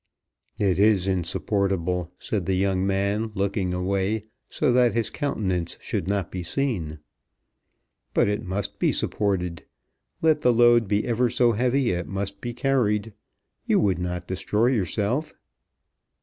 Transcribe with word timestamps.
"It 0.57 0.79
is 0.79 1.07
insupportable," 1.07 2.11
said 2.17 2.47
the 2.47 2.55
young 2.55 2.87
man 2.87 3.31
looking 3.35 3.71
away, 3.71 4.25
so 4.49 4.73
that 4.73 4.95
his 4.95 5.11
countenance 5.11 5.77
should 5.79 6.07
not 6.07 6.31
be 6.31 6.41
seen. 6.41 6.97
"But 8.15 8.27
it 8.27 8.43
must 8.43 8.79
be 8.79 8.91
supported. 8.91 9.63
Let 10.19 10.41
the 10.41 10.53
load 10.53 10.87
be 10.87 11.05
ever 11.05 11.29
so 11.29 11.51
heavy, 11.51 11.91
it 11.91 12.07
must 12.07 12.41
be 12.41 12.51
carried. 12.51 13.13
You 13.67 13.79
would 13.81 13.99
not 13.99 14.25
destroy 14.25 14.69
yourself?" 14.71 15.33